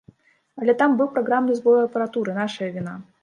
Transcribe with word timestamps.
Але 0.61 0.73
там 0.79 0.95
быў 1.01 1.09
праграмны 1.17 1.59
збой 1.59 1.77
у 1.81 1.85
апаратуры, 1.89 2.31
нашая 2.41 2.69
віна. 2.79 2.99